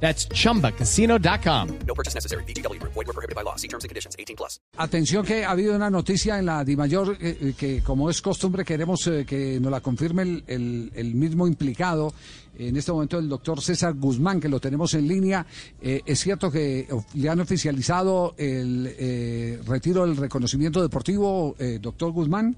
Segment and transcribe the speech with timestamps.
[0.00, 1.68] That's chumbacasino.com.
[1.86, 2.44] No purchase necessary.
[2.44, 2.78] BGW.
[2.82, 3.56] Void were prohibited by law.
[3.56, 4.14] See terms and conditions.
[4.18, 4.60] 18 plus.
[4.76, 8.64] Atención que ha habido una noticia en la DIMAYOR eh, eh, que como es costumbre
[8.64, 12.12] queremos eh, que nos la confirme el, el- el mismo implicado,
[12.58, 15.46] en este momento el doctor César Guzmán, que lo tenemos en línea.
[15.80, 22.12] Eh, es cierto que le han oficializado el eh, retiro del reconocimiento deportivo, eh, doctor
[22.12, 22.54] Guzmán.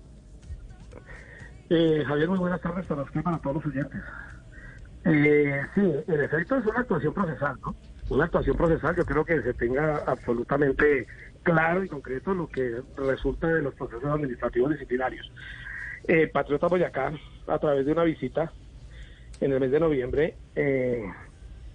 [1.70, 4.00] Eh, Javier, muy buenas tardes para usted y para todos los oyentes.
[5.04, 7.74] Eh, sí, en efecto es una actuación procesal, ¿no?
[8.08, 11.06] Una actuación procesal, yo creo que se tenga absolutamente
[11.42, 15.30] claro y concreto lo que resulta de los procesos administrativos disciplinarios.
[16.06, 17.12] Eh, Patriota Boyacá,
[17.46, 18.52] a través de una visita
[19.40, 21.04] en el mes de noviembre, eh,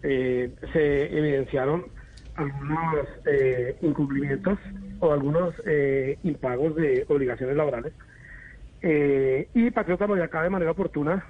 [0.01, 1.85] eh, se evidenciaron
[2.35, 4.59] algunos eh, incumplimientos
[4.99, 7.93] o algunos eh, impagos de obligaciones laborales
[8.85, 11.25] y Patriota Boyacá de manera oportuna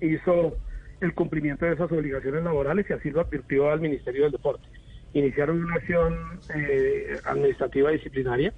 [0.00, 0.56] hizo
[1.00, 4.68] el cumplimiento de esas obligaciones laborales y así lo advirtió al Ministerio del Deporte.
[5.12, 8.52] Iniciaron una acción eh, administrativa disciplinaria,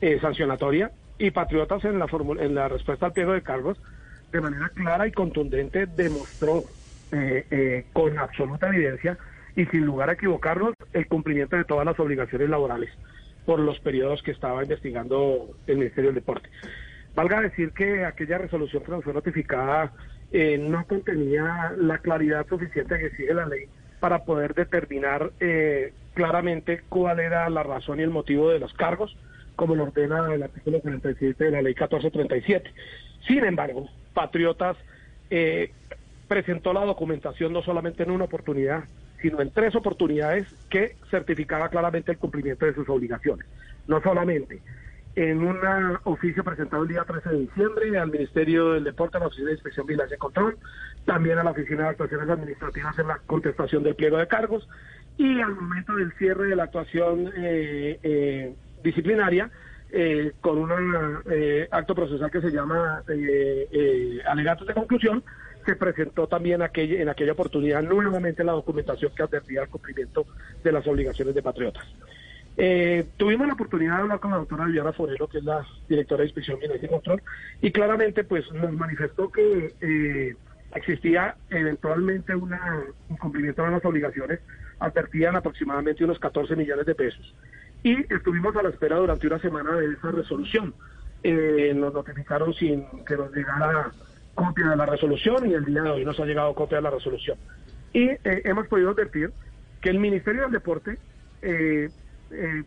[0.00, 2.06] eh, sancionatoria, y Patriotas en la,
[2.40, 3.78] en la respuesta al pliego de cargos,
[4.32, 6.64] de manera clara y contundente, demostró
[7.12, 9.18] eh, eh, con absoluta evidencia
[9.56, 12.90] y sin lugar a equivocarnos el cumplimiento de todas las obligaciones laborales
[13.44, 16.48] por los periodos que estaba investigando el Ministerio del Deporte.
[17.14, 19.92] Valga decir que aquella resolución fue notificada
[20.32, 23.64] eh, no contenía la claridad suficiente que exige la ley
[23.98, 29.16] para poder determinar eh, claramente cuál era la razón y el motivo de los cargos,
[29.56, 32.72] como lo ordena el artículo 47 de la ley 1437.
[33.26, 34.76] Sin embargo, Patriotas
[35.30, 35.72] eh,
[36.28, 38.84] presentó la documentación no solamente en una oportunidad,
[39.20, 43.46] sino en tres oportunidades que certificaba claramente el cumplimiento de sus obligaciones.
[43.86, 44.60] No solamente
[45.16, 45.58] en un
[46.04, 49.54] oficio presentado el día 13 de diciembre al Ministerio del Deporte, a la Oficina de
[49.54, 50.56] Inspección Vigilancia y Control,
[51.04, 54.68] también a la Oficina de Actuaciones Administrativas en la contestación del pliego de cargos
[55.16, 59.50] y al momento del cierre de la actuación eh, eh, disciplinaria
[59.92, 60.70] eh, con un
[61.28, 65.24] eh, acto procesal que se llama eh, alegatos de conclusión,
[65.66, 70.26] se presentó también aquella, en aquella oportunidad nuevamente la documentación que advertía el cumplimiento
[70.62, 71.84] de las obligaciones de patriotas.
[72.62, 76.20] Eh, tuvimos la oportunidad de hablar con la doctora Viviana Forero, que es la directora
[76.20, 77.22] de Inspección Vigilancia y Control,
[77.62, 80.36] y claramente pues nos manifestó que eh,
[80.74, 84.40] existía eventualmente una, un cumplimiento de las obligaciones,
[84.78, 87.34] advertían aproximadamente unos 14 millones de pesos.
[87.82, 90.74] Y estuvimos a la espera durante una semana de esa resolución.
[91.22, 93.90] Eh, nos notificaron sin que nos llegara
[94.34, 96.90] copia de la resolución y el día de hoy nos ha llegado copia de la
[96.90, 97.38] resolución.
[97.94, 99.32] Y eh, hemos podido advertir
[99.80, 100.98] que el Ministerio del Deporte
[101.40, 101.88] eh,
[102.30, 102.64] eh,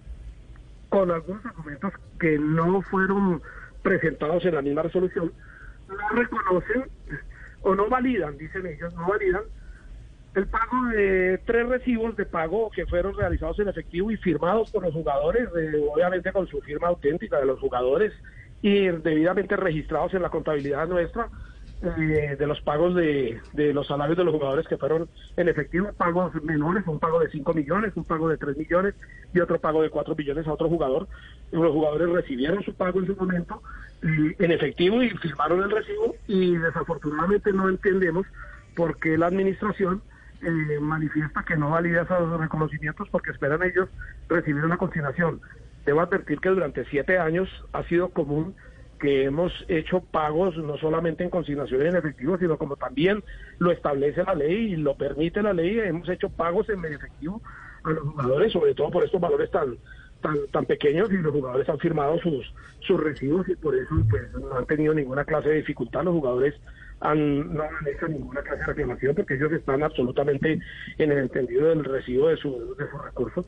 [0.89, 3.41] con algunos argumentos que no fueron
[3.81, 5.31] presentados en la misma resolución,
[5.87, 6.85] no reconocen
[7.61, 9.43] o no validan, dicen ellos, no validan
[10.35, 14.83] el pago de tres recibos de pago que fueron realizados en efectivo y firmados por
[14.83, 15.47] los jugadores,
[15.93, 18.13] obviamente con su firma auténtica de los jugadores
[18.61, 21.29] y debidamente registrados en la contabilidad nuestra
[21.83, 25.91] eh, de los pagos de, de los salarios de los jugadores que fueron en efectivo,
[25.93, 28.95] pagos menores, un pago de 5 millones, un pago de 3 millones
[29.33, 31.09] y otro pago de 4 millones a otro jugador.
[31.51, 33.61] Los jugadores recibieron su pago en su momento
[34.01, 38.25] eh, en efectivo y firmaron el recibo y desafortunadamente no entendemos
[38.75, 40.01] por qué la administración
[40.41, 43.89] eh, manifiesta que no valida esos reconocimientos porque esperan ellos
[44.29, 45.41] recibir una consignación.
[45.85, 48.55] Debo advertir que durante siete años ha sido común
[49.03, 53.21] que hemos hecho pagos no solamente en consignación en efectivo, sino como también
[53.59, 57.41] lo establece la ley y lo permite la ley, hemos hecho pagos en efectivo
[57.83, 59.77] a los jugadores, sobre todo por estos valores tan
[60.21, 64.31] tan tan pequeños y los jugadores han firmado sus sus recibos y por eso pues
[64.39, 66.55] no han tenido ninguna clase de dificultad los jugadores
[67.01, 70.61] han, no han hecho ninguna clase de reclamación porque ellos están absolutamente
[70.97, 73.45] en el entendido del recibo de, su, de sus recursos.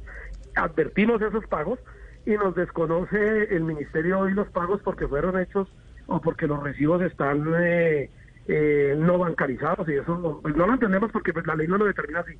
[0.56, 1.80] Advertimos esos pagos
[2.26, 5.68] y nos desconoce el ministerio hoy los pagos porque fueron hechos
[6.08, 8.10] o porque los recibos están eh,
[8.48, 11.78] eh, no bancarizados y eso no, pues no lo entendemos porque pues, la ley no
[11.78, 12.34] lo determina así.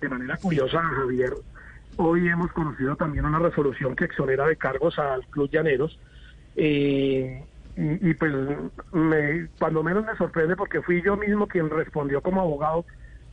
[0.00, 1.32] De manera curiosa, Javier,
[1.96, 5.98] hoy hemos conocido también una resolución que exonera de cargos al Club Llaneros.
[6.56, 7.44] Eh,
[7.80, 8.32] y, pues
[8.92, 12.84] me, cuando menos me sorprende porque fui yo mismo quien respondió como abogado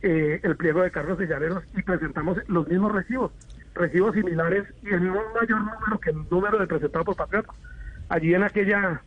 [0.02, 3.32] eh, el pliego de cargos de Llaneros y presentamos los mismos recibos.
[3.76, 7.54] Recibos similares y en un mayor número que el número de presentado por Patriotas.
[8.08, 9.02] Allí en aquella,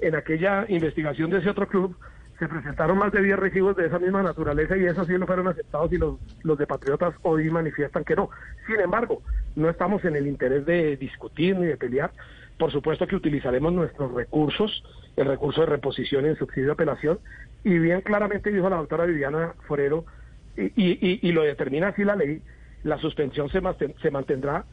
[0.00, 1.96] en aquella investigación de ese otro club
[2.38, 5.46] se presentaron más de 10 recibos de esa misma naturaleza y esos sí no fueron
[5.46, 8.30] aceptados y los, los de Patriotas hoy manifiestan que no.
[8.66, 9.22] Sin embargo,
[9.54, 12.12] no estamos en el interés de discutir ni de pelear.
[12.58, 14.84] Por supuesto que utilizaremos nuestros recursos,
[15.16, 17.18] el recurso de reposición en subsidio de apelación,
[17.62, 20.04] y bien claramente dijo la doctora Viviana Forero,
[20.56, 22.40] y, y, y lo determina así la ley,
[22.84, 23.60] la suspensión se,
[24.00, 24.64] se mantendrá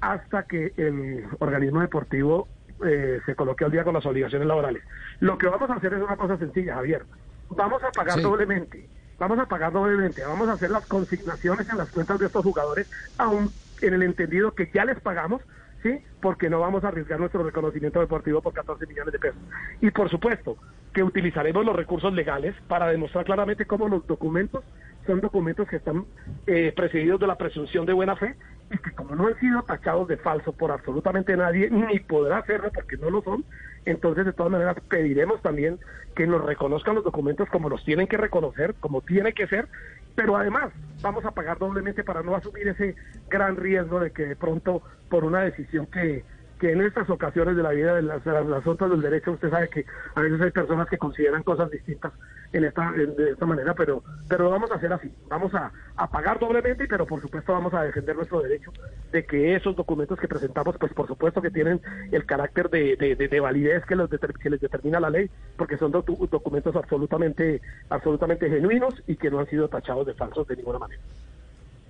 [0.00, 2.46] hasta que el organismo deportivo
[2.84, 4.82] eh, se coloque al día con las obligaciones laborales.
[5.20, 7.04] Lo que vamos a hacer es una cosa sencilla, Javier.
[7.50, 8.88] Vamos a pagar doblemente.
[9.18, 10.22] Vamos a pagar doblemente.
[10.24, 13.50] Vamos a hacer las consignaciones en las cuentas de estos jugadores, aún
[13.80, 15.42] en el entendido que ya les pagamos,
[15.82, 16.00] ¿sí?
[16.20, 19.40] Porque no vamos a arriesgar nuestro reconocimiento deportivo por 14 millones de pesos.
[19.80, 20.56] Y por supuesto
[20.92, 24.64] que utilizaremos los recursos legales para demostrar claramente cómo los documentos
[25.06, 26.04] son documentos que están
[26.46, 28.34] eh, precedidos de la presunción de buena fe
[28.70, 32.70] y que como no han sido tachados de falso por absolutamente nadie, ni podrá hacerlo
[32.74, 33.44] porque no lo son,
[33.84, 35.78] entonces de todas maneras pediremos también
[36.14, 39.68] que nos reconozcan los documentos como los tienen que reconocer, como tiene que ser,
[40.14, 40.72] pero además
[41.02, 42.94] vamos a pagar doblemente para no asumir ese
[43.28, 46.24] gran riesgo de que de pronto por una decisión que
[46.58, 49.84] que en estas ocasiones de la vida de las, asuntos del derecho usted sabe que
[50.14, 52.12] a veces hay personas que consideran cosas distintas
[52.54, 55.12] en esta de esta manera pero pero vamos a hacer así.
[55.28, 55.72] Vamos a,
[56.10, 58.72] pagar doblemente pero por supuesto vamos a defender nuestro derecho
[59.10, 61.80] de que esos documentos que presentamos pues por supuesto que tienen
[62.12, 66.76] el carácter de, de, validez que, los que les determina la ley porque son documentos
[66.76, 67.60] absolutamente
[67.90, 71.02] absolutamente genuinos y que no han sido tachados de falsos de ninguna manera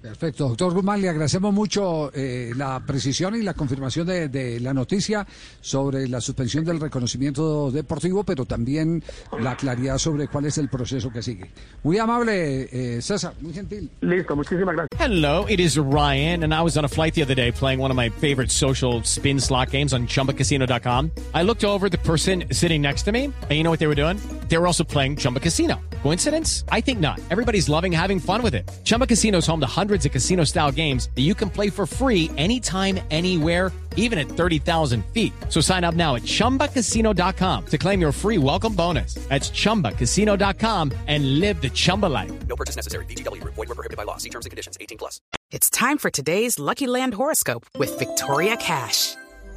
[0.05, 5.27] Perfecto, doctor Guzmán, le agradecemos mucho eh, la precisión y la confirmación de, la noticia
[5.62, 9.03] sobre la suspensión del reconocimiento deportivo, pero también
[9.41, 11.51] la claridad sobre cuál es el proceso que sigue.
[11.85, 13.91] Muy amable, eh, César, muy gentil.
[14.03, 15.01] Listo, muchísimas gracias.
[15.01, 17.91] Hello, it is Ryan, and I was on a flight the other day playing one
[17.91, 21.12] of my favorite social spin slot games on chumbacasino.com.
[21.33, 23.95] I looked over the person sitting next to me, and you know what they were
[23.95, 24.21] doing?
[24.51, 25.77] They were also playing Chumba Casino.
[26.05, 26.65] Coincidence?
[26.69, 27.19] I think not.
[27.31, 28.71] Everybody's loving having fun with it.
[28.85, 31.71] Chumba Casino is home to hundreds hundreds of casino style games that you can play
[31.71, 35.33] for free anytime, anywhere, even at 30,000 feet.
[35.49, 39.15] So sign up now at chumbacasino.com to claim your free welcome bonus.
[39.29, 42.33] That's chumbacasino.com and live the Chumba life.
[42.49, 43.06] No purchase necessary.
[43.06, 44.19] DTW, void, were prohibited by law.
[44.19, 45.21] See terms and conditions 18 plus.
[45.51, 49.17] It's time for today's Lucky Land horoscope with Victoria Cash.